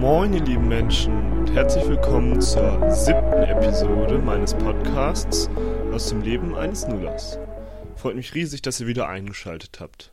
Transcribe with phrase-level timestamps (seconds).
[0.00, 5.50] Moin, ihr lieben Menschen, und herzlich willkommen zur siebten Episode meines Podcasts
[5.92, 7.36] aus dem Leben eines Nullers.
[7.96, 10.12] Freut mich riesig, dass ihr wieder eingeschaltet habt.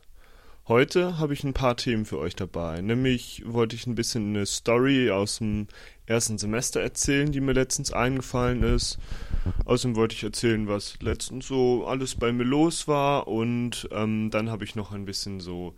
[0.66, 2.80] Heute habe ich ein paar Themen für euch dabei.
[2.80, 5.68] Nämlich wollte ich ein bisschen eine Story aus dem
[6.04, 8.98] ersten Semester erzählen, die mir letztens eingefallen ist.
[9.66, 13.28] Außerdem wollte ich erzählen, was letztens so alles bei mir los war.
[13.28, 15.76] Und ähm, dann habe ich noch ein bisschen so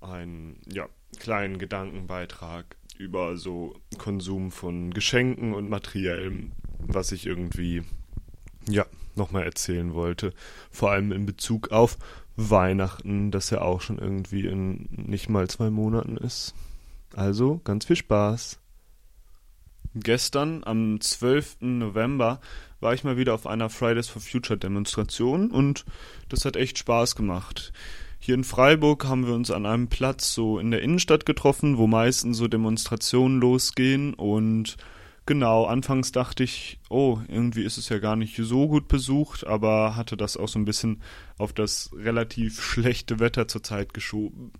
[0.00, 0.88] einen ja,
[1.18, 7.82] kleinen Gedankenbeitrag über so Konsum von Geschenken und Materiellem, was ich irgendwie
[8.68, 8.84] ja
[9.16, 10.34] nochmal erzählen wollte.
[10.70, 11.96] Vor allem in Bezug auf
[12.36, 16.54] Weihnachten, das ja auch schon irgendwie in nicht mal zwei Monaten ist.
[17.14, 18.60] Also ganz viel Spaß.
[19.94, 21.56] Gestern, am 12.
[21.60, 22.40] November,
[22.80, 25.84] war ich mal wieder auf einer Fridays for Future Demonstration und
[26.28, 27.72] das hat echt Spaß gemacht.
[28.22, 31.86] Hier in Freiburg haben wir uns an einem Platz so in der Innenstadt getroffen, wo
[31.86, 34.76] meistens so Demonstrationen losgehen und
[35.26, 39.94] Genau, anfangs dachte ich, oh, irgendwie ist es ja gar nicht so gut besucht, aber
[39.94, 41.02] hatte das auch so ein bisschen
[41.38, 44.50] auf das relativ schlechte Wetter zurzeit geschoben.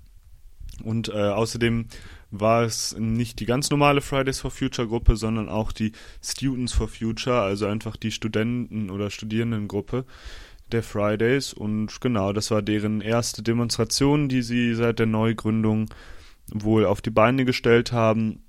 [0.85, 1.87] Und äh, außerdem
[2.31, 5.91] war es nicht die ganz normale Fridays for Future Gruppe, sondern auch die
[6.23, 10.05] Students for Future, also einfach die Studenten- oder Studierendengruppe
[10.73, 11.53] der Fridays.
[11.53, 15.87] Und genau, das war deren erste Demonstration, die sie seit der Neugründung
[16.53, 18.43] wohl auf die Beine gestellt haben.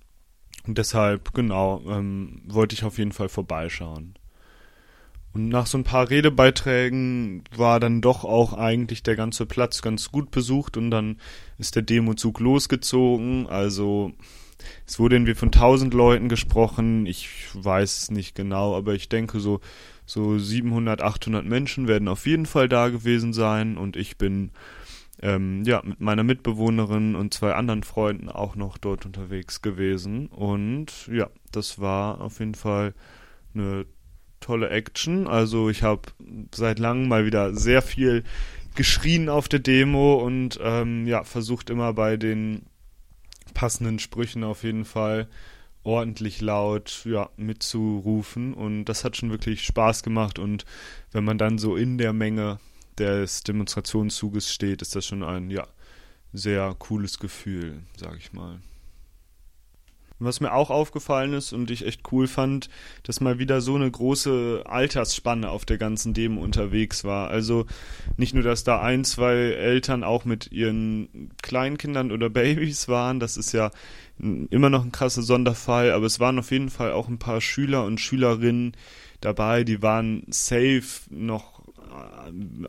[0.68, 4.16] Und deshalb, genau, ähm, wollte ich auf jeden Fall vorbeischauen.
[5.34, 10.12] Und nach so ein paar Redebeiträgen war dann doch auch eigentlich der ganze Platz ganz
[10.12, 11.18] gut besucht und dann
[11.58, 13.48] ist der Demozug losgezogen.
[13.48, 14.12] Also
[14.86, 17.06] es wurde irgendwie von tausend Leuten gesprochen.
[17.06, 19.62] Ich weiß es nicht genau, aber ich denke so
[20.06, 24.52] so 700, 800 Menschen werden auf jeden Fall da gewesen sein und ich bin
[25.22, 30.28] ähm, ja, mit meiner Mitbewohnerin und zwei anderen Freunden auch noch dort unterwegs gewesen.
[30.28, 32.94] Und ja, das war auf jeden Fall
[33.54, 33.86] eine
[34.40, 35.28] tolle Action.
[35.28, 36.02] Also ich habe
[36.54, 38.24] seit langem mal wieder sehr viel
[38.76, 42.64] geschrien auf der Demo und ähm, ja, versucht immer bei den
[43.54, 45.28] passenden Sprüchen auf jeden Fall
[45.84, 48.54] ordentlich laut ja, mitzurufen.
[48.54, 50.40] Und das hat schon wirklich Spaß gemacht.
[50.40, 50.66] Und
[51.12, 52.60] wenn man dann so in der Menge
[52.98, 55.68] des Demonstrationszuges steht, ist das schon ein, ja,
[56.34, 58.60] sehr cooles Gefühl, sag ich mal.
[60.24, 62.70] Was mir auch aufgefallen ist und ich echt cool fand,
[63.04, 67.30] dass mal wieder so eine große Altersspanne auf der ganzen Demo unterwegs war.
[67.30, 67.66] Also
[68.18, 73.36] nicht nur, dass da ein, zwei Eltern auch mit ihren Kleinkindern oder Babys waren, das
[73.36, 73.72] ist ja
[74.20, 77.86] immer noch ein krasser Sonderfall, aber es waren auf jeden Fall auch ein paar Schüler
[77.86, 78.74] und Schülerinnen
[79.22, 81.51] dabei, die waren safe noch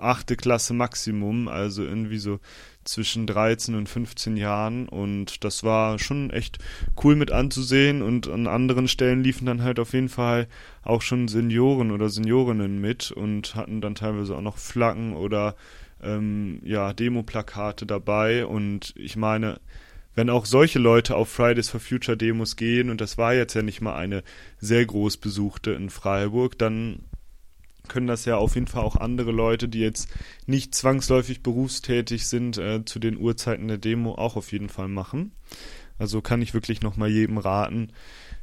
[0.00, 2.40] achte Klasse Maximum, also irgendwie so
[2.84, 4.88] zwischen 13 und 15 Jahren.
[4.88, 6.58] Und das war schon echt
[7.02, 8.02] cool mit anzusehen.
[8.02, 10.48] Und an anderen Stellen liefen dann halt auf jeden Fall
[10.82, 15.54] auch schon Senioren oder Seniorinnen mit und hatten dann teilweise auch noch Flaggen oder
[16.02, 18.46] ähm, ja Demoplakate dabei.
[18.46, 19.60] Und ich meine
[20.14, 23.62] wenn auch solche Leute auf Fridays for Future Demos gehen und das war jetzt ja
[23.62, 24.22] nicht mal eine
[24.58, 27.00] sehr groß besuchte in Freiburg, dann
[27.88, 30.08] können das ja auf jeden Fall auch andere Leute, die jetzt
[30.46, 35.32] nicht zwangsläufig berufstätig sind, äh, zu den Uhrzeiten der Demo auch auf jeden Fall machen.
[35.98, 37.92] Also kann ich wirklich nochmal jedem raten,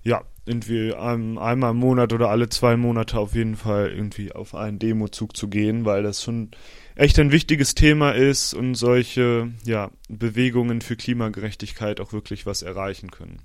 [0.03, 4.55] ja, irgendwie ähm, einmal im Monat oder alle zwei Monate auf jeden Fall irgendwie auf
[4.55, 6.51] einen Demozug zu gehen, weil das schon
[6.95, 13.11] echt ein wichtiges Thema ist und solche, ja, Bewegungen für Klimagerechtigkeit auch wirklich was erreichen
[13.11, 13.41] können.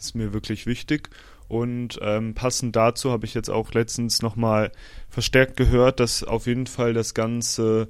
[0.00, 1.10] Das ist mir wirklich wichtig
[1.46, 4.72] und ähm, passend dazu habe ich jetzt auch letztens nochmal
[5.10, 7.88] verstärkt gehört, dass auf jeden Fall das ganze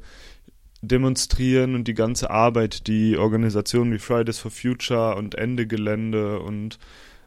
[0.82, 6.81] Demonstrieren und die ganze Arbeit, die Organisationen wie Fridays for Future und Ende Gelände und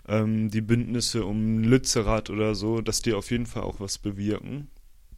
[0.05, 4.67] ähm, die Bündnisse um Lützerath oder so, dass die auf jeden Fall auch was bewirken.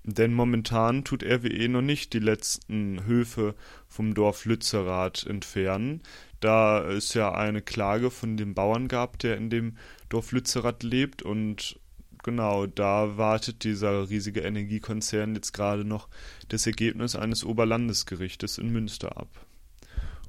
[0.08, 3.56] Denn momentan tut RWE noch nicht die letzten Höfe
[3.88, 6.04] vom Dorf Lützerath entfernen.
[6.40, 9.78] Da es ja eine Klage von dem Bauern gab, der in dem
[10.10, 11.80] Dorf Lützerath lebt und
[12.24, 16.08] genau, da wartet dieser riesige Energiekonzern jetzt gerade noch
[16.50, 19.30] das Ergebnis eines Oberlandesgerichtes in Münster ab.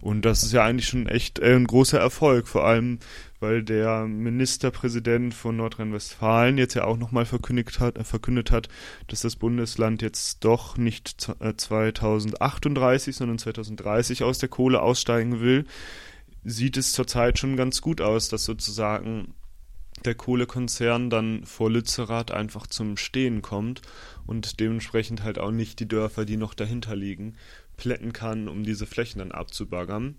[0.07, 3.01] Und das ist ja eigentlich schon echt äh, ein großer Erfolg, vor allem
[3.41, 8.69] weil der Ministerpräsident von Nordrhein-Westfalen jetzt ja auch nochmal verkündet hat, äh, verkündet hat,
[9.09, 15.65] dass das Bundesland jetzt doch nicht 2038, äh, sondern 2030 aus der Kohle aussteigen will,
[16.45, 19.35] sieht es zurzeit schon ganz gut aus, dass sozusagen
[20.05, 23.83] der Kohlekonzern dann vor Lützerath einfach zum Stehen kommt
[24.25, 27.35] und dementsprechend halt auch nicht die Dörfer, die noch dahinter liegen,
[27.77, 30.17] plätten kann, um diese Flächen dann abzubaggern.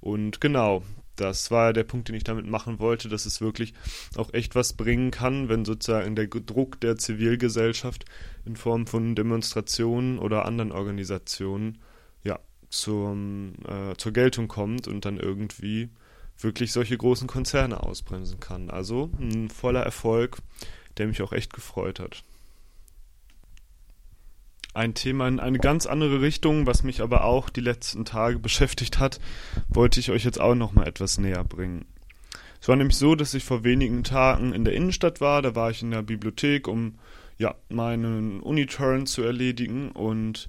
[0.00, 0.82] Und genau,
[1.16, 3.74] das war der Punkt, den ich damit machen wollte, dass es wirklich
[4.16, 8.04] auch echt was bringen kann, wenn sozusagen der Druck der Zivilgesellschaft
[8.44, 11.78] in Form von Demonstrationen oder anderen Organisationen
[12.22, 15.88] ja zum, äh, zur Geltung kommt und dann irgendwie
[16.38, 18.70] wirklich solche großen Konzerne ausbremsen kann.
[18.70, 20.38] Also ein voller Erfolg,
[20.98, 22.24] der mich auch echt gefreut hat
[24.74, 28.98] ein Thema in eine ganz andere Richtung, was mich aber auch die letzten Tage beschäftigt
[28.98, 29.20] hat,
[29.68, 31.86] wollte ich euch jetzt auch noch mal etwas näher bringen.
[32.60, 35.70] Es war nämlich so, dass ich vor wenigen Tagen in der Innenstadt war, da war
[35.70, 36.94] ich in der Bibliothek, um
[37.38, 40.48] ja, meinen Uniturn zu erledigen und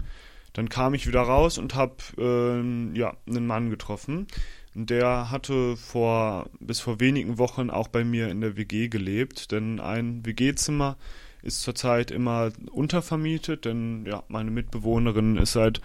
[0.53, 4.27] dann kam ich wieder raus und habe äh, ja, einen Mann getroffen.
[4.73, 9.79] Der hatte vor bis vor wenigen Wochen auch bei mir in der WG gelebt, denn
[9.79, 10.97] ein WG-Zimmer
[11.45, 15.81] ist zurzeit immer untervermietet, denn ja, meine Mitbewohnerin ist seit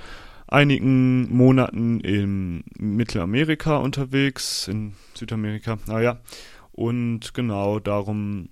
[0.49, 6.19] einigen Monaten in Mittelamerika unterwegs, in Südamerika, naja.
[6.73, 8.49] Und genau darum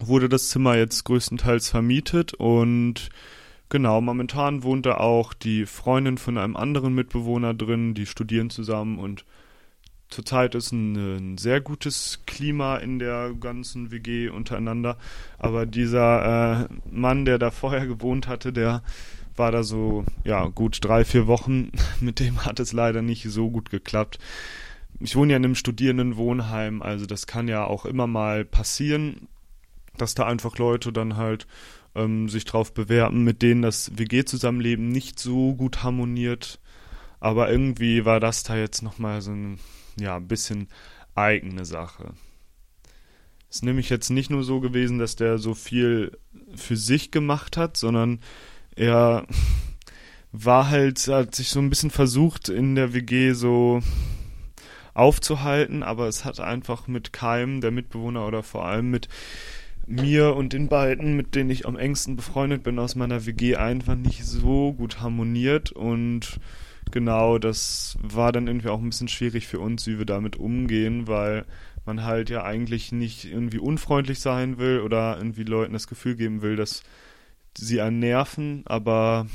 [0.00, 3.10] wurde das Zimmer jetzt größtenteils vermietet und
[3.68, 8.98] genau, momentan wohnt da auch die Freundin von einem anderen Mitbewohner drin, die studieren zusammen
[8.98, 9.24] und
[10.14, 14.96] Zurzeit ist ein, ein, sehr gutes Klima in der ganzen WG untereinander.
[15.40, 18.84] Aber dieser äh, Mann, der da vorher gewohnt hatte, der
[19.34, 21.72] war da so, ja, gut drei, vier Wochen.
[22.00, 24.20] Mit dem hat es leider nicht so gut geklappt.
[25.00, 29.26] Ich wohne ja in einem Studierendenwohnheim, also das kann ja auch immer mal passieren,
[29.96, 31.48] dass da einfach Leute dann halt
[31.96, 36.60] ähm, sich drauf bewerben, mit denen das WG-Zusammenleben nicht so gut harmoniert.
[37.18, 39.58] Aber irgendwie war das da jetzt nochmal so ein
[39.98, 40.68] ja, ein bisschen
[41.14, 42.14] eigene Sache.
[43.48, 46.18] Es ist nämlich jetzt nicht nur so gewesen, dass der so viel
[46.56, 48.20] für sich gemacht hat, sondern
[48.74, 49.26] er
[50.32, 53.80] war halt, hat sich so ein bisschen versucht, in der WG so
[54.92, 59.08] aufzuhalten, aber es hat einfach mit keinem der Mitbewohner oder vor allem mit
[59.86, 63.96] mir und den beiden, mit denen ich am engsten befreundet bin aus meiner WG, einfach
[63.96, 66.40] nicht so gut harmoniert und
[66.94, 71.08] genau, das war dann irgendwie auch ein bisschen schwierig für uns, wie wir damit umgehen,
[71.08, 71.44] weil
[71.84, 76.40] man halt ja eigentlich nicht irgendwie unfreundlich sein will oder irgendwie Leuten das Gefühl geben
[76.40, 76.84] will, dass
[77.58, 79.26] sie einen nerven, aber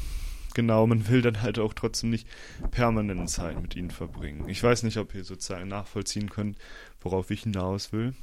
[0.54, 2.30] genau, man will dann halt auch trotzdem nicht
[2.72, 4.48] permanent Zeit mit ihnen verbringen.
[4.48, 6.58] Ich weiß nicht, ob ihr sozusagen nachvollziehen könnt,
[7.02, 8.14] worauf ich hinaus will.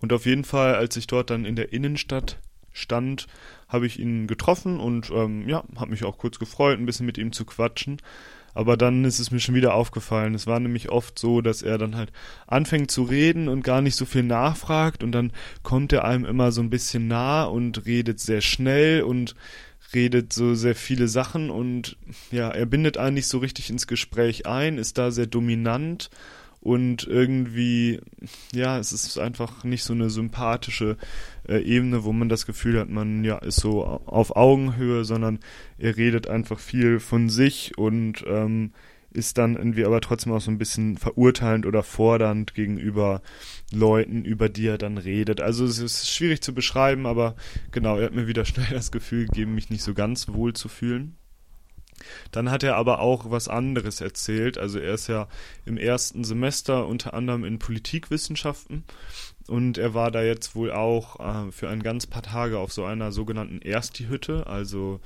[0.00, 2.40] Und auf jeden Fall, als ich dort dann in der Innenstadt
[2.72, 3.28] stand,
[3.68, 7.18] habe ich ihn getroffen und ähm, ja, habe mich auch kurz gefreut, ein bisschen mit
[7.18, 8.00] ihm zu quatschen.
[8.54, 10.34] Aber dann ist es mir schon wieder aufgefallen.
[10.34, 12.12] Es war nämlich oft so, dass er dann halt
[12.46, 15.04] anfängt zu reden und gar nicht so viel nachfragt.
[15.04, 19.34] Und dann kommt er einem immer so ein bisschen nah und redet sehr schnell und
[19.94, 21.50] redet so sehr viele Sachen.
[21.50, 21.96] Und
[22.30, 26.10] ja, er bindet einen nicht so richtig ins Gespräch ein, ist da sehr dominant.
[26.60, 28.00] Und irgendwie,
[28.52, 30.96] ja, es ist einfach nicht so eine sympathische
[31.48, 35.40] äh, Ebene, wo man das Gefühl hat, man ja ist so auf Augenhöhe, sondern
[35.78, 38.72] er redet einfach viel von sich und ähm,
[39.10, 43.22] ist dann irgendwie aber trotzdem auch so ein bisschen verurteilend oder fordernd gegenüber
[43.72, 45.40] Leuten, über die er dann redet.
[45.40, 47.34] Also es ist schwierig zu beschreiben, aber
[47.72, 50.68] genau, er hat mir wieder schnell das Gefühl gegeben, mich nicht so ganz wohl zu
[50.68, 51.16] fühlen.
[52.30, 54.56] Dann hat er aber auch was anderes erzählt.
[54.56, 55.26] Also er ist ja
[55.64, 58.84] im ersten Semester unter anderem in Politikwissenschaften
[59.48, 62.84] und er war da jetzt wohl auch äh, für ein ganz paar Tage auf so
[62.84, 64.46] einer sogenannten Ersti-Hütte.
[64.46, 65.00] Also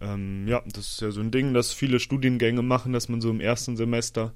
[0.00, 3.30] ähm, ja, das ist ja so ein Ding, das viele Studiengänge machen, dass man so
[3.30, 4.32] im ersten Semester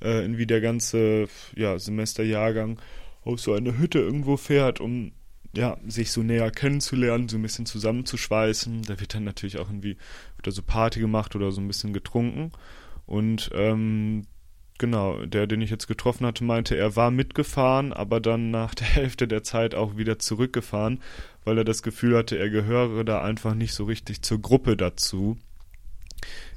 [0.00, 2.78] äh, irgendwie der ganze ja, Semesterjahrgang
[3.24, 5.12] auf so eine Hütte irgendwo fährt, um
[5.56, 8.82] ja, sich so näher kennenzulernen, so ein bisschen zusammenzuschweißen.
[8.82, 9.96] Da wird dann natürlich auch irgendwie
[10.36, 12.52] wird da so Party gemacht oder so ein bisschen getrunken.
[13.06, 14.26] Und ähm,
[14.78, 18.86] genau, der, den ich jetzt getroffen hatte, meinte, er war mitgefahren, aber dann nach der
[18.94, 21.00] Hälfte der Zeit auch wieder zurückgefahren,
[21.44, 25.36] weil er das Gefühl hatte, er gehöre da einfach nicht so richtig zur Gruppe dazu.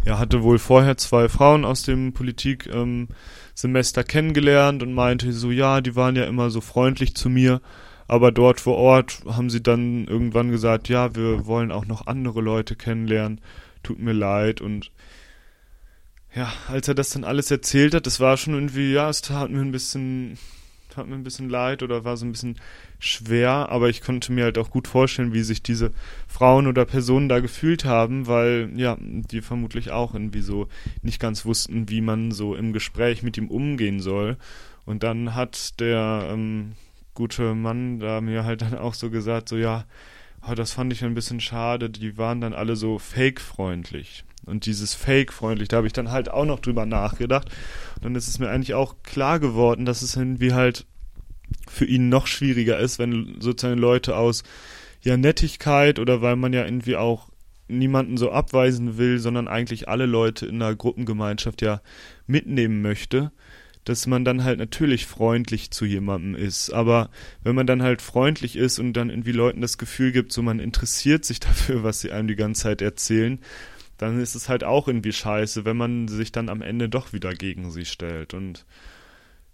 [0.06, 5.82] Er hatte wohl vorher zwei Frauen aus dem Politiksemester ähm, kennengelernt und meinte so, ja,
[5.82, 7.62] die waren ja immer so freundlich zu mir,
[8.08, 12.40] aber dort vor Ort haben sie dann irgendwann gesagt, ja, wir wollen auch noch andere
[12.40, 13.42] Leute kennenlernen,
[13.84, 14.62] tut mir leid.
[14.62, 14.92] Und
[16.38, 19.50] ja, als er das dann alles erzählt hat, das war schon irgendwie, ja, es tat
[19.50, 20.38] mir ein bisschen,
[20.90, 22.60] tat mir ein bisschen leid oder war so ein bisschen
[23.00, 25.92] schwer, aber ich konnte mir halt auch gut vorstellen, wie sich diese
[26.28, 30.68] Frauen oder Personen da gefühlt haben, weil ja, die vermutlich auch irgendwie so
[31.02, 34.38] nicht ganz wussten, wie man so im Gespräch mit ihm umgehen soll.
[34.86, 36.74] Und dann hat der ähm,
[37.16, 39.86] gute Mann da mir halt dann auch so gesagt, so ja,
[40.46, 44.24] oh, das fand ich ein bisschen schade, die waren dann alle so fake-freundlich.
[44.46, 47.50] Und dieses Fake-freundlich, da habe ich dann halt auch noch drüber nachgedacht.
[47.96, 50.86] Und dann ist es mir eigentlich auch klar geworden, dass es irgendwie halt
[51.68, 54.44] für ihn noch schwieriger ist, wenn sozusagen Leute aus
[55.02, 57.30] ja Nettigkeit oder weil man ja irgendwie auch
[57.68, 61.82] niemanden so abweisen will, sondern eigentlich alle Leute in einer Gruppengemeinschaft ja
[62.26, 63.32] mitnehmen möchte,
[63.88, 66.72] dass man dann halt natürlich freundlich zu jemandem ist.
[66.72, 67.10] Aber
[67.42, 70.60] wenn man dann halt freundlich ist und dann irgendwie Leuten das Gefühl gibt, so man
[70.60, 73.40] interessiert sich dafür, was sie einem die ganze Zeit erzählen,
[73.98, 77.34] dann ist es halt auch irgendwie scheiße, wenn man sich dann am Ende doch wieder
[77.34, 78.34] gegen sie stellt.
[78.34, 78.66] Und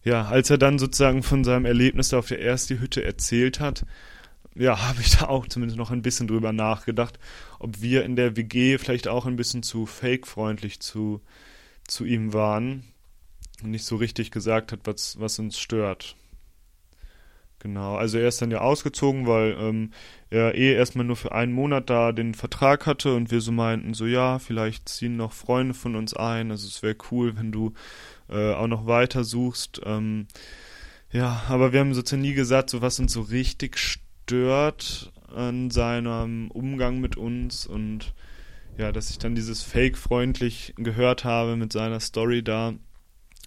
[0.04, 3.86] ja, als er dann sozusagen von seinem Erlebnis auf der ersten Hütte erzählt hat,
[4.56, 7.20] ja, habe ich da auch zumindest noch ein bisschen drüber nachgedacht,
[7.60, 11.22] ob wir in der WG vielleicht auch ein bisschen zu fake-freundlich zu,
[11.88, 12.84] zu ihm waren
[13.63, 16.15] nicht so richtig gesagt hat, was, was uns stört.
[17.63, 19.91] Genau, also er ist dann ja ausgezogen, weil ähm,
[20.29, 23.93] er eh erstmal nur für einen Monat da den Vertrag hatte und wir so meinten,
[23.93, 27.74] so ja, vielleicht ziehen noch Freunde von uns ein, also es wäre cool, wenn du
[28.29, 29.79] äh, auch noch weiter suchst.
[29.86, 30.27] Ähm,
[31.13, 36.51] ja, aber wir haben sozusagen nie gesagt, so was uns so richtig stört an seinem
[36.51, 38.13] Umgang mit uns und
[38.77, 42.74] ja, dass ich dann dieses Fake freundlich gehört habe mit seiner Story da,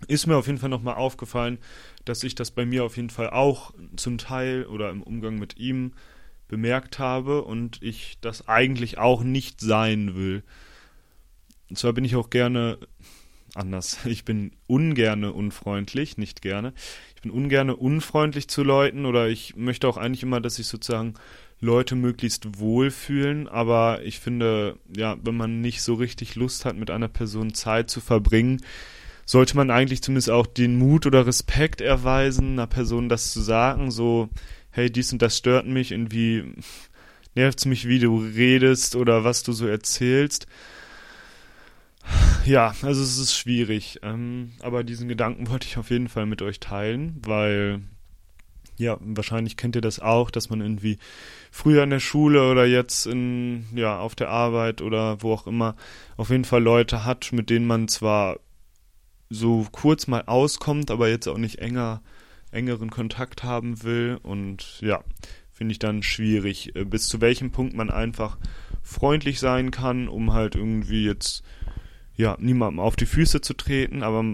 [0.08, 1.58] ist mir auf jeden Fall nochmal aufgefallen,
[2.04, 5.56] dass ich das bei mir auf jeden Fall auch zum Teil oder im Umgang mit
[5.56, 5.92] ihm
[6.48, 10.42] bemerkt habe und ich das eigentlich auch nicht sein will.
[11.68, 12.78] Und zwar bin ich auch gerne
[13.54, 13.98] anders.
[14.06, 16.72] Ich bin ungerne unfreundlich, nicht gerne.
[17.16, 21.14] Ich bin ungerne unfreundlich zu Leuten oder ich möchte auch eigentlich immer, dass sich sozusagen
[21.58, 26.90] Leute möglichst wohlfühlen, aber ich finde, ja, wenn man nicht so richtig Lust hat, mit
[26.90, 28.60] einer Person Zeit zu verbringen,
[29.26, 33.90] sollte man eigentlich zumindest auch den Mut oder Respekt erweisen, einer Person das zu sagen,
[33.90, 34.30] so,
[34.70, 36.54] hey, dies und das stört mich, irgendwie
[37.34, 40.46] nervt es mich, wie du redest oder was du so erzählst.
[42.44, 43.98] Ja, also es ist schwierig.
[44.02, 47.82] Ähm, aber diesen Gedanken wollte ich auf jeden Fall mit euch teilen, weil
[48.78, 50.98] ja, wahrscheinlich kennt ihr das auch, dass man irgendwie
[51.50, 55.74] früher in der Schule oder jetzt in, ja, auf der Arbeit oder wo auch immer
[56.16, 58.38] auf jeden Fall Leute hat, mit denen man zwar
[59.30, 62.02] so kurz mal auskommt, aber jetzt auch nicht enger,
[62.50, 64.18] engeren Kontakt haben will.
[64.22, 65.02] Und ja,
[65.50, 68.38] finde ich dann schwierig, äh, bis zu welchem Punkt man einfach
[68.82, 71.42] freundlich sein kann, um halt irgendwie jetzt
[72.16, 74.24] ja, niemandem auf die Füße zu treten, aber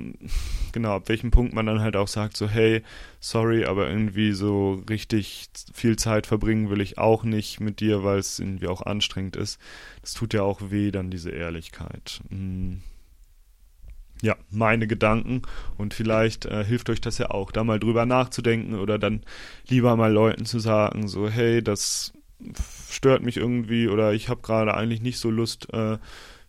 [0.73, 2.83] genau, ab welchem Punkt man dann halt auch sagt, so, hey,
[3.19, 8.21] sorry, aber irgendwie so richtig viel Zeit verbringen will ich auch nicht mit dir, weil
[8.21, 9.59] es irgendwie auch anstrengend ist.
[10.01, 12.21] Das tut ja auch weh, dann diese Ehrlichkeit.
[12.31, 12.83] Hm
[14.23, 15.43] ja, meine Gedanken.
[15.77, 19.23] Und vielleicht äh, hilft euch das ja auch, da mal drüber nachzudenken oder dann
[19.69, 22.15] lieber mal Leuten zu sagen, so, hey, das
[22.89, 25.99] stört mich irgendwie oder ich habe gerade eigentlich nicht so Lust, äh,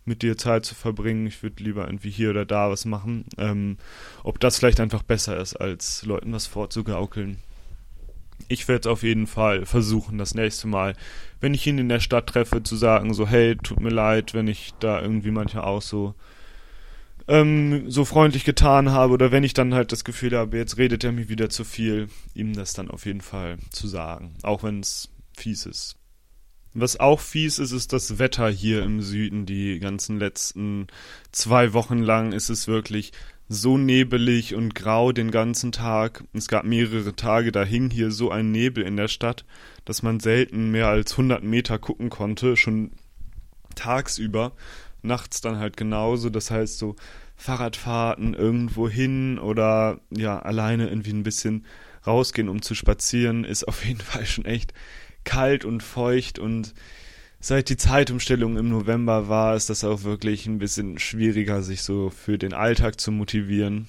[0.05, 3.77] mit dir Zeit zu verbringen, ich würde lieber irgendwie hier oder da was machen, ähm,
[4.23, 7.37] ob das vielleicht einfach besser ist, als Leuten was vorzugaukeln.
[8.49, 10.95] Ich werde auf jeden Fall versuchen, das nächste Mal,
[11.39, 14.49] wenn ich ihn in der Stadt treffe, zu sagen, so, hey, tut mir leid, wenn
[14.49, 16.15] ich da irgendwie manchmal auch so
[17.27, 21.03] ähm, so freundlich getan habe oder wenn ich dann halt das Gefühl habe, jetzt redet
[21.03, 24.81] er mir wieder zu viel, ihm das dann auf jeden Fall zu sagen, auch wenn
[24.81, 25.95] es fies ist.
[26.75, 29.45] Was auch fies ist, ist das Wetter hier im Süden.
[29.45, 30.87] Die ganzen letzten
[31.31, 33.11] zwei Wochen lang ist es wirklich
[33.47, 36.23] so nebelig und grau den ganzen Tag.
[36.33, 39.45] Es gab mehrere Tage, da hing hier so ein Nebel in der Stadt,
[39.85, 42.91] dass man selten mehr als 100 Meter gucken konnte, schon
[43.75, 44.53] tagsüber
[45.03, 46.29] nachts dann halt genauso.
[46.29, 46.95] Das heißt, so
[47.35, 51.65] Fahrradfahrten irgendwo hin oder ja, alleine irgendwie ein bisschen
[52.05, 54.73] rausgehen, um zu spazieren, ist auf jeden Fall schon echt
[55.23, 56.73] kalt und feucht und
[57.39, 62.09] seit die Zeitumstellung im November war, ist das auch wirklich ein bisschen schwieriger, sich so
[62.09, 63.87] für den Alltag zu motivieren.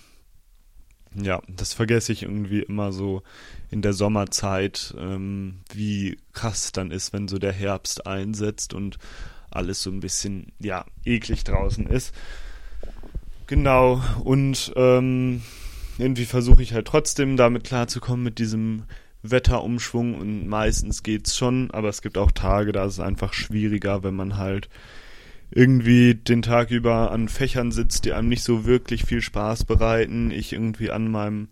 [1.14, 3.22] Ja, das vergesse ich irgendwie immer so
[3.70, 8.98] in der Sommerzeit, ähm, wie krass dann ist, wenn so der Herbst einsetzt und
[9.54, 12.14] alles so ein bisschen, ja, eklig draußen ist.
[13.46, 15.42] Genau, und ähm,
[15.98, 18.84] irgendwie versuche ich halt trotzdem damit klarzukommen mit diesem
[19.22, 24.02] Wetterumschwung und meistens geht's schon, aber es gibt auch Tage, da ist es einfach schwieriger,
[24.02, 24.68] wenn man halt
[25.50, 30.30] irgendwie den Tag über an Fächern sitzt, die einem nicht so wirklich viel Spaß bereiten.
[30.30, 31.48] Ich irgendwie an meinem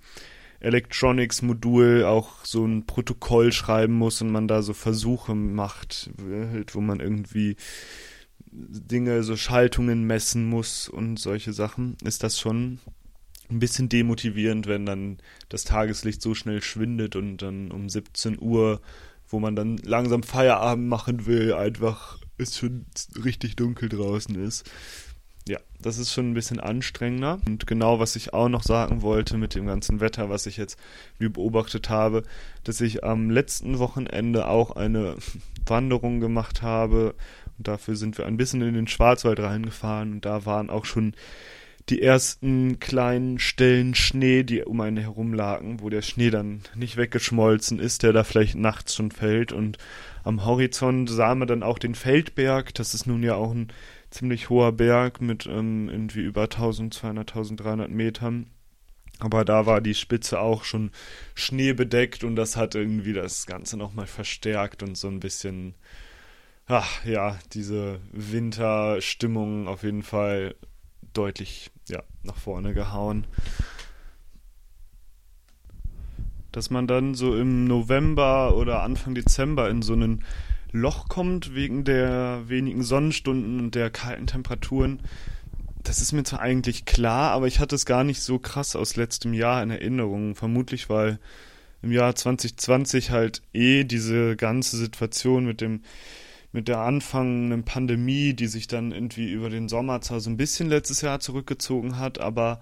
[0.62, 6.80] Electronics-Modul auch so ein Protokoll schreiben muss und man da so Versuche macht, halt, wo
[6.80, 7.56] man irgendwie
[8.50, 12.78] Dinge, so Schaltungen messen muss und solche Sachen, ist das schon
[13.50, 18.80] ein bisschen demotivierend, wenn dann das Tageslicht so schnell schwindet und dann um 17 Uhr
[19.32, 22.86] wo man dann langsam Feierabend machen will, einfach es schon
[23.24, 24.70] richtig dunkel draußen ist.
[25.48, 27.40] Ja, das ist schon ein bisschen anstrengender.
[27.46, 30.78] Und genau, was ich auch noch sagen wollte mit dem ganzen Wetter, was ich jetzt
[31.18, 32.22] beobachtet habe,
[32.62, 35.16] dass ich am letzten Wochenende auch eine
[35.66, 37.14] Wanderung gemacht habe.
[37.58, 40.12] Und dafür sind wir ein bisschen in den Schwarzwald reingefahren.
[40.12, 41.14] Und da waren auch schon
[41.88, 46.96] die ersten kleinen Stellen Schnee, die um einen herum lagen, wo der Schnee dann nicht
[46.96, 49.52] weggeschmolzen ist, der da vielleicht nachts schon fällt.
[49.52, 49.78] Und
[50.22, 52.72] am Horizont sah man dann auch den Feldberg.
[52.74, 53.72] Das ist nun ja auch ein
[54.12, 58.46] ziemlich hoher Berg mit ähm, irgendwie über 1200, 1300 Metern.
[59.18, 60.90] Aber da war die Spitze auch schon
[61.34, 65.74] schneebedeckt und das hat irgendwie das Ganze nochmal verstärkt und so ein bisschen,
[66.66, 70.56] ach ja, diese Winterstimmung auf jeden Fall
[71.12, 73.26] deutlich ja, nach vorne gehauen.
[76.50, 80.24] Dass man dann so im November oder Anfang Dezember in so einen
[80.72, 85.02] Loch kommt wegen der wenigen Sonnenstunden und der kalten Temperaturen,
[85.82, 88.96] das ist mir zwar eigentlich klar, aber ich hatte es gar nicht so krass aus
[88.96, 90.34] letztem Jahr in Erinnerung.
[90.34, 91.18] Vermutlich, weil
[91.82, 95.82] im Jahr 2020 halt eh diese ganze Situation mit dem
[96.54, 100.68] mit der anfangenden Pandemie, die sich dann irgendwie über den Sommer zwar so ein bisschen
[100.68, 102.60] letztes Jahr zurückgezogen hat, aber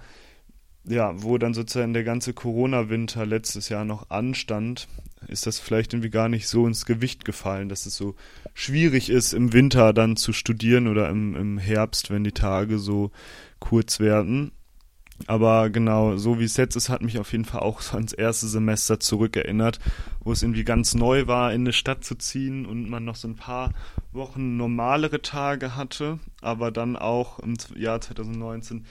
[0.84, 4.86] ja, wo dann sozusagen der ganze Corona-Winter letztes Jahr noch anstand,
[5.28, 8.14] ist das vielleicht irgendwie gar nicht so ins Gewicht gefallen, dass es so
[8.54, 13.10] schwierig ist, im Winter dann zu studieren oder im, im Herbst, wenn die Tage so
[13.58, 14.52] kurz werden.
[15.26, 18.12] Aber genau, so wie es jetzt ist, hat mich auf jeden Fall auch so ans
[18.14, 19.78] erste Semester zurückerinnert,
[20.20, 23.28] wo es irgendwie ganz neu war, in eine Stadt zu ziehen und man noch so
[23.28, 23.72] ein paar
[24.12, 28.86] Wochen normalere Tage hatte, aber dann auch im Jahr 2019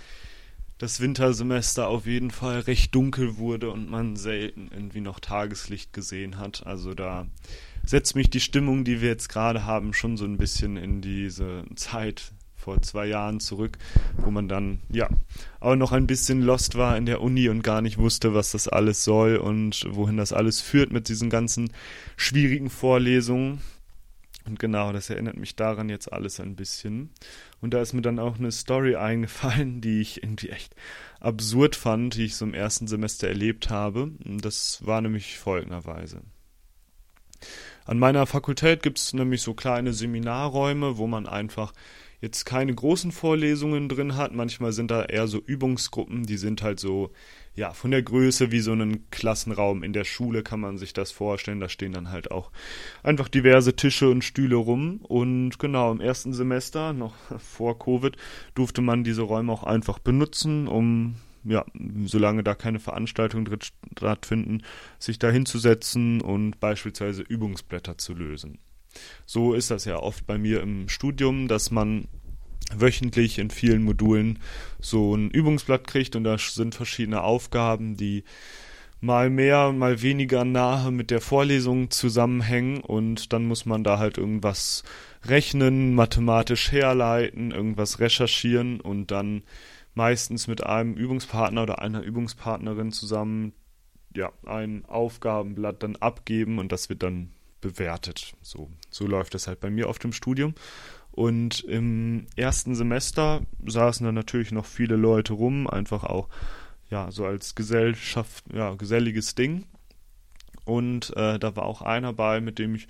[0.79, 6.37] das Wintersemester auf jeden Fall recht dunkel wurde und man selten irgendwie noch Tageslicht gesehen
[6.37, 6.65] hat.
[6.65, 7.27] Also da
[7.85, 11.65] setzt mich die Stimmung, die wir jetzt gerade haben, schon so ein bisschen in diese
[11.75, 13.77] Zeit vor zwei Jahren zurück,
[14.17, 15.09] wo man dann, ja,
[15.59, 18.67] auch noch ein bisschen lost war in der Uni und gar nicht wusste, was das
[18.67, 21.71] alles soll und wohin das alles führt mit diesen ganzen
[22.15, 23.61] schwierigen Vorlesungen.
[24.45, 27.09] Und genau, das erinnert mich daran jetzt alles ein bisschen.
[27.61, 30.75] Und da ist mir dann auch eine Story eingefallen, die ich irgendwie echt
[31.19, 34.11] absurd fand, die ich so im ersten Semester erlebt habe.
[34.23, 36.21] Das war nämlich folgenderweise.
[37.85, 41.73] An meiner Fakultät gibt es nämlich so kleine Seminarräume, wo man einfach
[42.21, 44.33] jetzt keine großen Vorlesungen drin hat.
[44.33, 47.11] Manchmal sind da eher so Übungsgruppen, die sind halt so,
[47.59, 51.11] ja, von der Größe wie so ein Klassenraum in der Schule kann man sich das
[51.11, 51.59] vorstellen.
[51.59, 52.51] Da stehen dann halt auch
[53.03, 55.01] einfach diverse Tische und Stühle rum.
[55.03, 58.15] Und genau, im ersten Semester, noch vor Covid,
[58.55, 61.65] durfte man diese Räume auch einfach benutzen, um ja,
[62.05, 63.49] solange da keine Veranstaltungen
[63.97, 64.63] stattfinden,
[64.97, 68.59] sich da hinzusetzen und beispielsweise Übungsblätter zu lösen.
[69.25, 72.07] So ist das ja oft bei mir im Studium, dass man
[72.75, 74.39] wöchentlich in vielen Modulen
[74.79, 78.23] so ein Übungsblatt kriegt und da sind verschiedene Aufgaben, die
[79.01, 84.17] mal mehr, mal weniger nahe mit der Vorlesung zusammenhängen und dann muss man da halt
[84.17, 84.83] irgendwas
[85.25, 89.43] rechnen, mathematisch herleiten, irgendwas recherchieren und dann
[89.95, 93.53] meistens mit einem Übungspartner oder einer Übungspartnerin zusammen
[94.15, 98.33] ja, ein Aufgabenblatt dann abgeben und das wird dann bewertet.
[98.41, 100.55] So, so läuft das halt bei mir auf dem Studium.
[101.19, 106.29] Und im ersten Semester saßen da natürlich noch viele Leute rum, einfach auch
[106.89, 109.65] ja so als Gesellschaft, ja geselliges Ding.
[110.63, 112.87] Und äh, da war auch einer bei, mit dem ich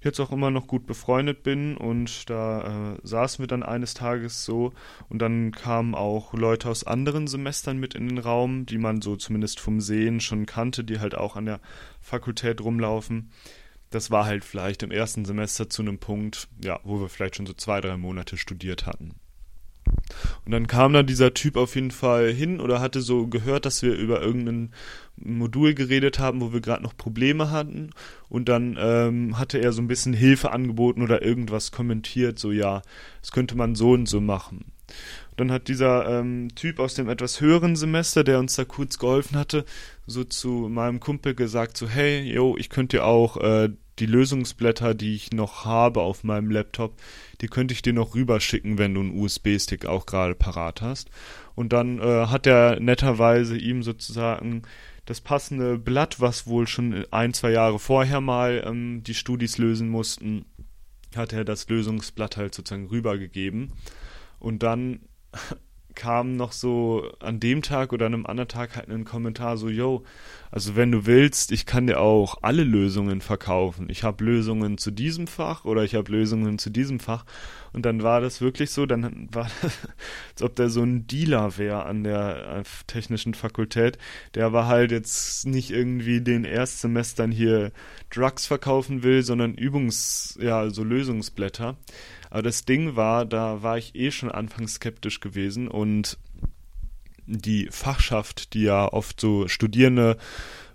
[0.00, 1.76] jetzt auch immer noch gut befreundet bin.
[1.76, 4.72] Und da äh, saßen wir dann eines Tages so.
[5.10, 9.16] Und dann kamen auch Leute aus anderen Semestern mit in den Raum, die man so
[9.16, 11.60] zumindest vom Sehen schon kannte, die halt auch an der
[12.00, 13.28] Fakultät rumlaufen
[13.90, 17.46] das war halt vielleicht im ersten Semester zu einem Punkt, ja, wo wir vielleicht schon
[17.46, 19.14] so zwei, drei Monate studiert hatten.
[20.44, 23.82] Und dann kam da dieser Typ auf jeden Fall hin oder hatte so gehört, dass
[23.82, 24.72] wir über irgendein
[25.16, 27.90] Modul geredet haben, wo wir gerade noch Probleme hatten.
[28.28, 32.82] Und dann ähm, hatte er so ein bisschen Hilfe angeboten oder irgendwas kommentiert, so ja,
[33.20, 34.72] das könnte man so und so machen.
[35.36, 39.36] Dann hat dieser ähm, Typ aus dem etwas höheren Semester, der uns da kurz geholfen
[39.36, 39.64] hatte,
[40.06, 44.94] so zu meinem Kumpel gesagt, so hey, yo, ich könnte dir auch äh, die Lösungsblätter,
[44.94, 46.96] die ich noch habe auf meinem Laptop,
[47.40, 51.10] die könnte ich dir noch rüberschicken, wenn du einen USB-Stick auch gerade parat hast.
[51.54, 54.62] Und dann äh, hat er netterweise ihm sozusagen
[55.06, 59.88] das passende Blatt, was wohl schon ein, zwei Jahre vorher mal ähm, die Studis lösen
[59.88, 60.44] mussten,
[61.14, 63.72] hat er das Lösungsblatt halt sozusagen rübergegeben.
[64.38, 65.00] Und dann
[65.96, 69.68] kam noch so an dem Tag oder an einem anderen Tag halt ein Kommentar so,
[69.68, 70.04] yo,
[70.52, 73.88] also wenn du willst, ich kann dir auch alle Lösungen verkaufen.
[73.90, 77.24] Ich habe Lösungen zu diesem Fach oder ich habe Lösungen zu diesem Fach.
[77.76, 79.78] Und dann war das wirklich so, dann war das,
[80.30, 83.98] als ob der so ein Dealer wäre an der technischen Fakultät.
[84.34, 87.72] Der war halt jetzt nicht irgendwie den Erstsemestern hier
[88.08, 91.76] Drugs verkaufen will, sondern Übungs, ja, so Lösungsblätter.
[92.30, 96.16] Aber das Ding war, da war ich eh schon anfangs skeptisch gewesen und
[97.26, 100.16] die Fachschaft, die ja oft so Studierende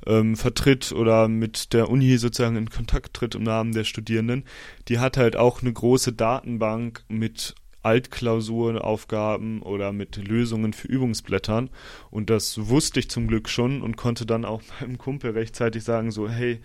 [0.05, 4.43] ähm, vertritt oder mit der Uni sozusagen in Kontakt tritt im Namen der Studierenden,
[4.87, 11.69] die hat halt auch eine große Datenbank mit Altklausurenaufgaben oder mit Lösungen für Übungsblättern.
[12.09, 16.11] Und das wusste ich zum Glück schon und konnte dann auch meinem Kumpel rechtzeitig sagen,
[16.11, 16.59] so, hey,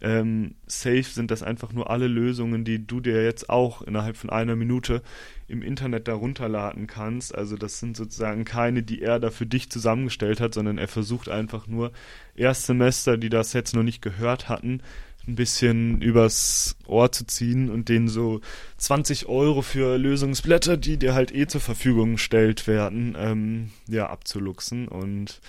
[0.00, 4.30] ähm, safe sind das einfach nur alle Lösungen, die du dir jetzt auch innerhalb von
[4.30, 5.02] einer Minute
[5.46, 7.34] im Internet darunter laden kannst.
[7.34, 11.28] Also das sind sozusagen keine, die er da für dich zusammengestellt hat, sondern er versucht
[11.28, 11.92] einfach nur
[12.34, 14.82] Erstsemester, die das jetzt noch nicht gehört hatten,
[15.26, 18.40] ein bisschen übers Ohr zu ziehen und denen so
[18.78, 24.88] 20 Euro für Lösungsblätter, die dir halt eh zur Verfügung gestellt werden, ähm, ja, abzuluxen
[24.88, 25.40] und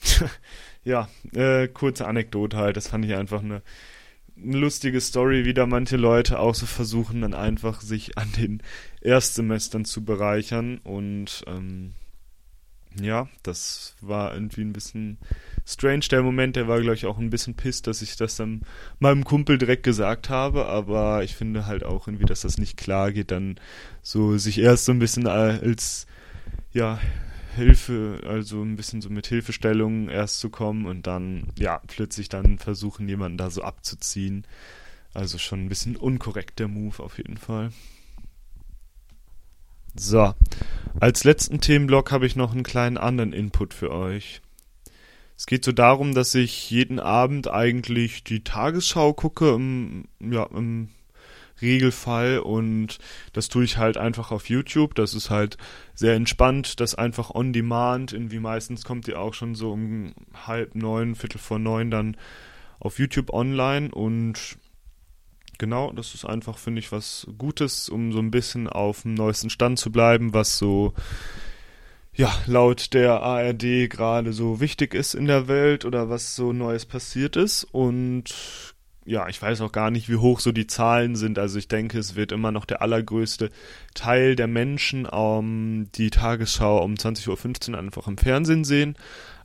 [0.84, 3.62] ja, äh, kurze Anekdote halt, das fand ich einfach eine,
[4.36, 8.62] eine lustige Story, wie da manche Leute auch so versuchen, dann einfach sich an den
[9.00, 10.78] Erstsemestern zu bereichern.
[10.78, 11.92] Und ähm,
[13.00, 15.18] ja, das war irgendwie ein bisschen
[15.66, 18.62] strange, der Moment, der war, glaube ich, auch ein bisschen pisst, dass ich das dann
[18.98, 23.12] meinem Kumpel direkt gesagt habe, aber ich finde halt auch irgendwie, dass das nicht klar
[23.12, 23.56] geht, dann
[24.02, 26.06] so sich erst so ein bisschen als,
[26.72, 26.98] ja,
[27.54, 32.58] Hilfe, also ein bisschen so mit Hilfestellungen erst zu kommen und dann, ja, plötzlich dann
[32.58, 34.46] versuchen, jemanden da so abzuziehen.
[35.14, 37.70] Also schon ein bisschen unkorrekt der Move auf jeden Fall.
[39.94, 40.34] So,
[40.98, 44.40] als letzten Themenblock habe ich noch einen kleinen anderen Input für euch.
[45.36, 50.88] Es geht so darum, dass ich jeden Abend eigentlich die Tagesschau gucke, im, ja, im
[51.62, 52.98] Regelfall und
[53.32, 54.94] das tue ich halt einfach auf YouTube.
[54.94, 55.56] Das ist halt
[55.94, 58.12] sehr entspannt, das einfach on demand.
[58.12, 60.12] Irgendwie meistens kommt ihr auch schon so um
[60.46, 62.16] halb neun, viertel vor neun dann
[62.80, 64.58] auf YouTube online und
[65.58, 69.50] genau, das ist einfach, finde ich, was Gutes, um so ein bisschen auf dem neuesten
[69.50, 70.92] Stand zu bleiben, was so
[72.14, 76.84] ja, laut der ARD gerade so wichtig ist in der Welt oder was so Neues
[76.84, 77.64] passiert ist.
[77.64, 81.38] Und ja, ich weiß auch gar nicht, wie hoch so die Zahlen sind.
[81.38, 83.50] Also ich denke, es wird immer noch der allergrößte
[83.94, 88.96] Teil der Menschen um, die Tagesschau um 20.15 Uhr einfach im Fernsehen sehen.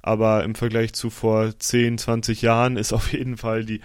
[0.02, 3.82] Aber im Vergleich zu vor 10, 20 Jahren ist auf jeden Fall die,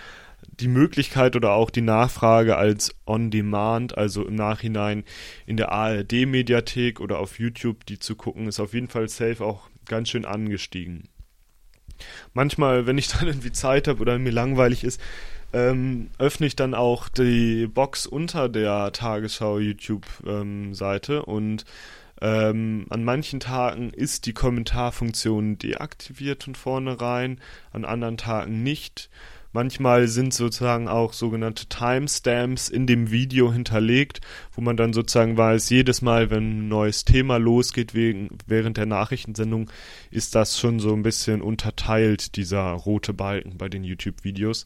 [0.46, 5.04] die Möglichkeit oder auch die Nachfrage als On-Demand, also im Nachhinein
[5.46, 9.68] in der ARD-Mediathek oder auf YouTube, die zu gucken, ist auf jeden Fall safe auch
[9.86, 11.08] ganz schön angestiegen.
[12.34, 15.00] Manchmal, wenn ich dann irgendwie Zeit habe oder mir langweilig ist,
[15.52, 21.64] ähm, öffne ich dann auch die Box unter der Tagesschau YouTube-Seite ähm, und
[22.20, 27.40] ähm, an manchen Tagen ist die Kommentarfunktion deaktiviert von vornherein,
[27.72, 29.10] an anderen Tagen nicht.
[29.54, 34.20] Manchmal sind sozusagen auch sogenannte Timestamps in dem Video hinterlegt,
[34.54, 38.86] wo man dann sozusagen weiß, jedes Mal, wenn ein neues Thema losgeht wegen, während der
[38.86, 39.68] Nachrichtensendung,
[40.10, 44.64] ist das schon so ein bisschen unterteilt, dieser rote Balken bei den YouTube-Videos.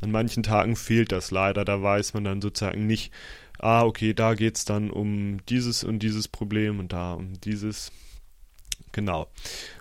[0.00, 3.12] An manchen Tagen fehlt das leider, da weiß man dann sozusagen nicht,
[3.58, 7.92] ah, okay, da geht es dann um dieses und dieses Problem und da um dieses.
[8.92, 9.28] Genau.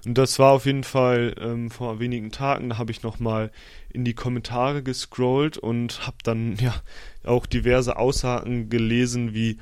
[0.06, 3.52] Und das war auf jeden Fall ähm, vor wenigen Tagen, da habe ich nochmal
[3.94, 6.74] in die Kommentare gescrollt und habe dann ja
[7.24, 9.58] auch diverse Aussagen gelesen wie,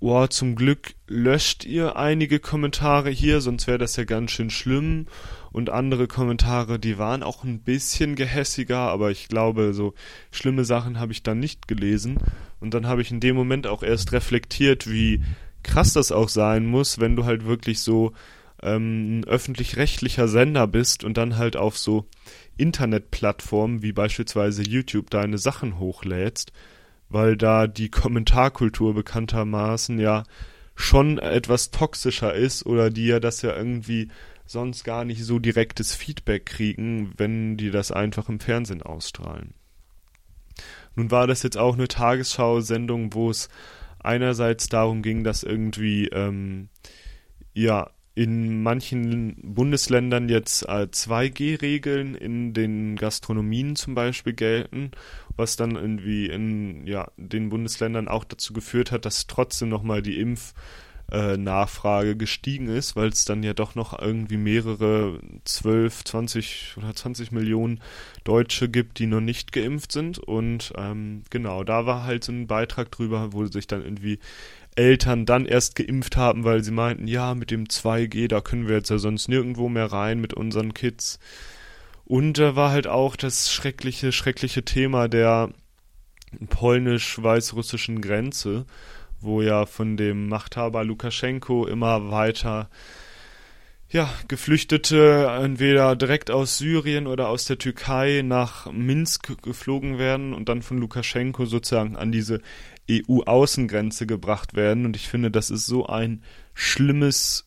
[0.00, 5.06] oh, zum Glück löscht ihr einige Kommentare hier, sonst wäre das ja ganz schön schlimm.
[5.56, 9.94] Und andere Kommentare, die waren auch ein bisschen gehässiger, aber ich glaube, so
[10.30, 12.18] schlimme Sachen habe ich dann nicht gelesen.
[12.60, 15.22] Und dann habe ich in dem Moment auch erst reflektiert, wie
[15.62, 18.12] krass das auch sein muss, wenn du halt wirklich so
[18.62, 22.04] ähm, ein öffentlich-rechtlicher Sender bist und dann halt auf so
[22.58, 26.52] Internetplattformen wie beispielsweise YouTube deine Sachen hochlädst
[27.08, 30.24] weil da die Kommentarkultur bekanntermaßen ja
[30.74, 34.08] schon etwas toxischer ist oder die ja das ja irgendwie
[34.46, 39.54] sonst gar nicht so direktes Feedback kriegen, wenn die das einfach im Fernsehen ausstrahlen.
[40.94, 43.48] Nun war das jetzt auch eine Tagesschau-Sendung, wo es
[43.98, 46.68] einerseits darum ging, dass irgendwie ähm,
[47.52, 54.92] ja in manchen Bundesländern jetzt äh, 2G-Regeln in den Gastronomien zum Beispiel gelten,
[55.36, 60.18] was dann irgendwie in ja, den Bundesländern auch dazu geführt hat, dass trotzdem nochmal die
[60.18, 60.54] Impf
[61.10, 66.94] äh, Nachfrage gestiegen ist, weil es dann ja doch noch irgendwie mehrere 12, 20 oder
[66.94, 67.80] 20 Millionen
[68.24, 70.18] Deutsche gibt, die noch nicht geimpft sind.
[70.18, 74.18] Und ähm, genau, da war halt so ein Beitrag drüber, wo sich dann irgendwie
[74.74, 78.76] Eltern dann erst geimpft haben, weil sie meinten, ja, mit dem 2G, da können wir
[78.76, 81.18] jetzt ja sonst nirgendwo mehr rein mit unseren Kids.
[82.04, 85.50] Und da war halt auch das schreckliche, schreckliche Thema der
[86.50, 88.66] polnisch-weißrussischen Grenze,
[89.20, 92.68] wo ja von dem Machthaber Lukaschenko immer weiter
[93.88, 100.48] ja, Geflüchtete entweder direkt aus Syrien oder aus der Türkei nach Minsk geflogen werden und
[100.48, 102.40] dann von Lukaschenko sozusagen an diese
[102.90, 104.86] EU-Außengrenze gebracht werden.
[104.86, 106.22] Und ich finde, das ist so ein
[106.54, 107.46] schlimmes,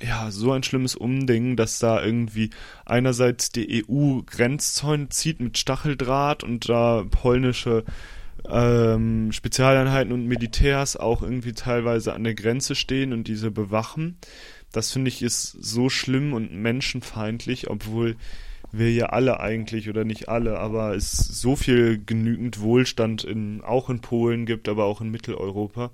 [0.00, 2.50] ja, so ein schlimmes Umding, dass da irgendwie
[2.86, 7.84] einerseits die EU Grenzzäune zieht mit Stacheldraht und da polnische
[8.48, 14.18] ähm, Spezialeinheiten und Militärs auch irgendwie teilweise an der Grenze stehen und diese bewachen.
[14.72, 18.16] Das finde ich ist so schlimm und menschenfeindlich, obwohl
[18.70, 23.88] wir ja alle eigentlich oder nicht alle, aber es so viel genügend Wohlstand in, auch
[23.88, 25.90] in Polen gibt, aber auch in Mitteleuropa,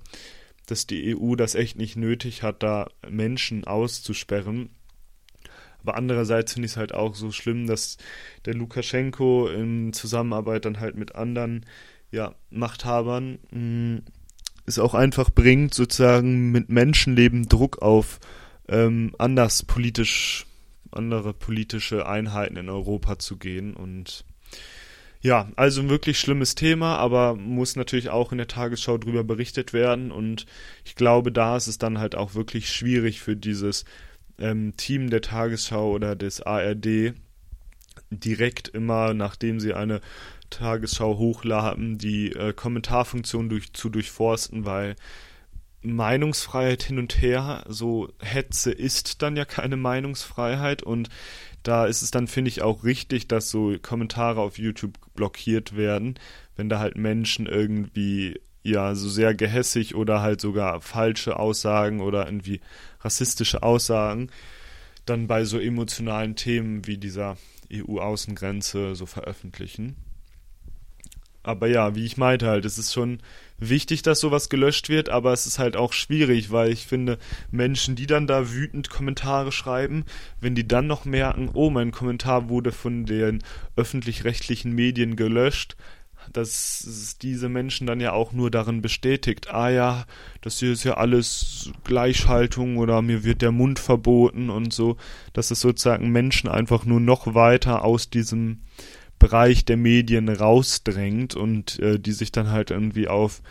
[0.67, 4.71] dass die EU das echt nicht nötig hat, da Menschen auszusperren.
[5.83, 7.99] Aber andererseits finde ich es halt auch so schlimm, dass
[8.47, 11.67] der Lukaschenko in Zusammenarbeit dann halt mit anderen
[12.15, 14.03] ja, Machthabern mh, mm,
[14.67, 18.19] es auch einfach bringt, sozusagen mit Menschenleben Druck auf
[18.67, 20.47] ähm, anders politisch,
[20.91, 24.25] andere politische Einheiten in Europa zu gehen und
[25.21, 29.73] ja, also ein wirklich schlimmes Thema, aber muss natürlich auch in der Tagesschau drüber berichtet
[29.73, 30.47] werden und
[30.85, 33.85] ich glaube, da ist es dann halt auch wirklich schwierig für dieses
[34.39, 37.15] ähm, Team der Tagesschau oder des ARD
[38.11, 40.01] direkt immer, nachdem sie eine
[40.55, 44.97] Tagesschau hochladen, die äh, Kommentarfunktion durch, zu durchforsten, weil
[45.83, 51.09] Meinungsfreiheit hin und her, so Hetze ist dann ja keine Meinungsfreiheit und
[51.63, 56.15] da ist es dann, finde ich, auch richtig, dass so Kommentare auf YouTube blockiert werden,
[56.57, 62.27] wenn da halt Menschen irgendwie ja so sehr gehässig oder halt sogar falsche Aussagen oder
[62.27, 62.61] irgendwie
[63.01, 64.31] rassistische Aussagen
[65.05, 67.37] dann bei so emotionalen Themen wie dieser
[67.73, 69.97] EU-Außengrenze so veröffentlichen.
[71.45, 73.19] Aber ja, wie ich meinte halt, es ist schon
[73.59, 77.19] wichtig, dass sowas gelöscht wird, aber es ist halt auch schwierig, weil ich finde,
[77.51, 80.05] Menschen, die dann da wütend Kommentare schreiben,
[80.41, 83.45] wenn die dann noch merken, oh, mein Kommentar wurde von den
[83.77, 85.77] öffentlich-rechtlichen Medien gelöscht,
[86.33, 90.07] dass diese Menschen dann ja auch nur darin bestätigt, ah ja,
[90.41, 94.97] das hier ist ja alles Gleichschaltung oder mir wird der Mund verboten und so,
[95.35, 98.63] dass es sozusagen Menschen einfach nur noch weiter aus diesem
[99.19, 103.43] Bereich der Medien rausdrängt und äh, die sich dann halt irgendwie auf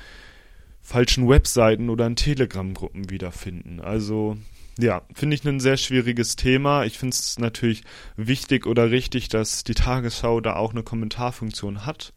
[0.81, 3.79] falschen Webseiten oder in Telegram-Gruppen wiederfinden.
[3.79, 4.37] Also
[4.77, 6.83] ja, finde ich ein sehr schwieriges Thema.
[6.83, 7.83] Ich finde es natürlich
[8.17, 12.13] wichtig oder richtig, dass die Tagesschau da auch eine Kommentarfunktion hat.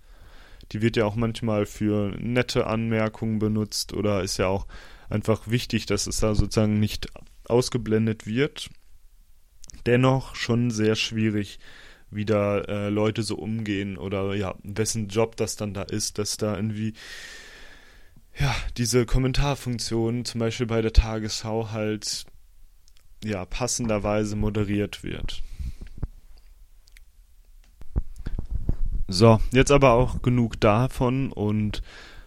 [0.73, 4.67] Die wird ja auch manchmal für nette Anmerkungen benutzt oder ist ja auch
[5.09, 7.09] einfach wichtig, dass es da sozusagen nicht
[7.45, 8.71] ausgeblendet wird.
[9.85, 11.59] Dennoch schon sehr schwierig,
[12.17, 16.37] wie da äh, Leute so umgehen oder ja, wessen Job das dann da ist, dass
[16.37, 16.95] da irgendwie
[18.39, 22.27] ja, diese Kommentarfunktion zum Beispiel bei der Tagesschau halt
[23.25, 25.43] ja, passenderweise moderiert wird.
[29.09, 31.83] So, jetzt aber auch genug davon und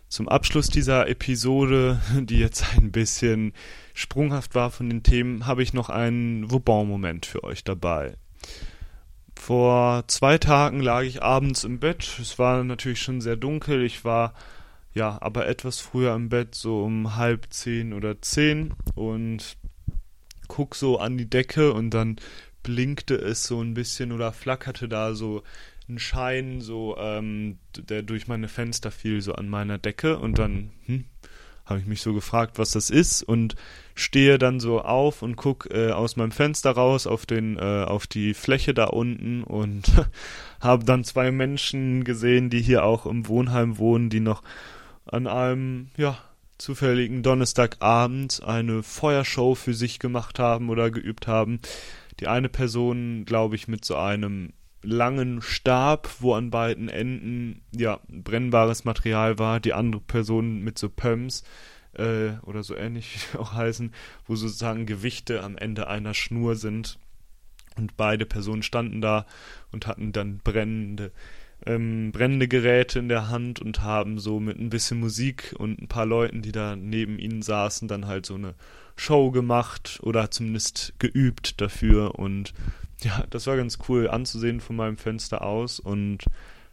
[0.07, 3.53] zum Abschluss dieser Episode, die jetzt ein bisschen
[3.93, 8.15] sprunghaft war von den Themen, habe ich noch einen Vauban-Moment für euch dabei.
[9.39, 12.19] Vor zwei Tagen lag ich abends im Bett.
[12.21, 13.83] Es war natürlich schon sehr dunkel.
[13.83, 14.33] Ich war
[14.93, 19.55] ja aber etwas früher im Bett, so um halb zehn oder zehn und
[20.49, 22.17] guck so an die Decke und dann
[22.63, 25.41] blinkte es so ein bisschen oder flackerte da so
[25.87, 30.71] ein Schein, so ähm, der durch meine Fenster fiel, so an meiner Decke und dann
[30.85, 31.05] hm,
[31.69, 33.55] habe ich mich so gefragt, was das ist und
[33.95, 38.07] stehe dann so auf und guck äh, aus meinem Fenster raus auf den äh, auf
[38.07, 39.91] die Fläche da unten und
[40.59, 44.41] habe dann zwei Menschen gesehen, die hier auch im Wohnheim wohnen, die noch
[45.05, 46.17] an einem ja
[46.57, 51.59] zufälligen Donnerstagabend eine Feuershow für sich gemacht haben oder geübt haben.
[52.19, 57.99] Die eine Person, glaube ich, mit so einem langen Stab, wo an beiden Enden ja
[58.07, 61.43] brennbares Material war, die andere Person mit so Pumps
[61.93, 63.93] äh, oder so ähnlich auch heißen,
[64.25, 66.97] wo sozusagen Gewichte am Ende einer Schnur sind.
[67.75, 69.25] Und beide Personen standen da
[69.71, 71.11] und hatten dann brennende
[71.65, 75.87] ähm, brennende Geräte in der Hand und haben so mit ein bisschen Musik und ein
[75.87, 78.55] paar Leuten, die da neben ihnen saßen, dann halt so eine
[78.95, 82.15] Show gemacht oder zumindest geübt dafür.
[82.15, 82.53] Und
[83.03, 86.25] ja, das war ganz cool anzusehen von meinem Fenster aus und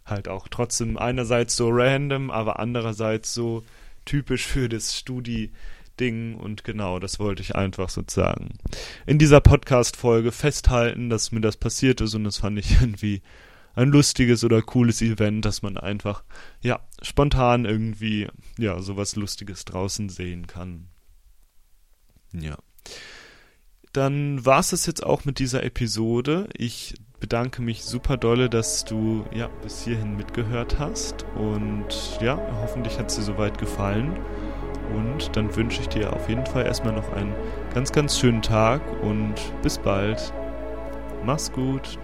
[0.05, 3.65] halt auch trotzdem einerseits so random, aber andererseits so
[4.05, 8.51] typisch für das Studi-Ding und genau, das wollte ich einfach sozusagen
[9.05, 13.23] in dieser Podcast-Folge festhalten, dass mir das passiert ist und das fand ich irgendwie
[13.75, 16.25] ein lustiges oder cooles Event, dass man einfach,
[16.63, 18.27] ja, spontan irgendwie,
[18.59, 20.89] ja, sowas Lustiges draußen sehen kann.
[22.33, 22.57] Ja.
[23.97, 26.51] Dann war es das jetzt auch mit dieser Episode.
[26.55, 31.87] Ich bedanke mich super dolle, dass du ja bis hierhin mitgehört hast und
[32.21, 34.19] ja, hoffentlich hat es dir soweit gefallen.
[34.95, 37.35] Und dann wünsche ich dir auf jeden Fall erstmal noch einen
[37.73, 40.31] ganz, ganz schönen Tag und bis bald.
[41.25, 41.99] Mach's gut.